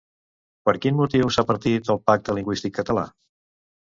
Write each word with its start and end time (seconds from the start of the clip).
Per 0.67 0.73
quin 0.85 0.95
motiu 0.99 1.27
s'ha 1.35 1.43
partit 1.51 1.91
el 1.95 2.01
pacte 2.09 2.37
lingüístic 2.37 2.75
català? 2.79 3.03